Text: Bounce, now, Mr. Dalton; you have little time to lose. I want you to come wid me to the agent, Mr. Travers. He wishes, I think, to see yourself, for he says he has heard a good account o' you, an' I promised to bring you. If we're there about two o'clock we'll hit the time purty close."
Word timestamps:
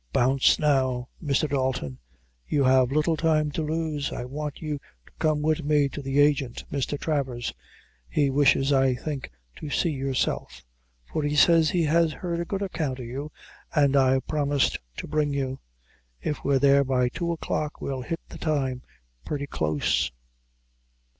Bounce, 0.11 0.57
now, 0.57 1.09
Mr. 1.23 1.47
Dalton; 1.47 1.99
you 2.47 2.63
have 2.63 2.91
little 2.91 3.15
time 3.15 3.51
to 3.51 3.61
lose. 3.61 4.11
I 4.11 4.25
want 4.25 4.59
you 4.59 4.79
to 5.05 5.11
come 5.19 5.43
wid 5.43 5.63
me 5.63 5.89
to 5.89 6.01
the 6.01 6.17
agent, 6.19 6.63
Mr. 6.71 6.99
Travers. 6.99 7.53
He 8.09 8.31
wishes, 8.31 8.73
I 8.73 8.95
think, 8.95 9.29
to 9.57 9.69
see 9.69 9.91
yourself, 9.91 10.65
for 11.05 11.21
he 11.21 11.35
says 11.35 11.69
he 11.69 11.83
has 11.83 12.13
heard 12.13 12.39
a 12.39 12.45
good 12.45 12.63
account 12.63 12.99
o' 12.99 13.03
you, 13.03 13.31
an' 13.75 13.95
I 13.95 14.21
promised 14.21 14.79
to 14.97 15.07
bring 15.07 15.35
you. 15.35 15.59
If 16.19 16.43
we're 16.43 16.57
there 16.57 16.79
about 16.79 17.13
two 17.13 17.31
o'clock 17.31 17.79
we'll 17.79 18.01
hit 18.01 18.21
the 18.27 18.39
time 18.39 18.81
purty 19.23 19.45
close." 19.45 20.09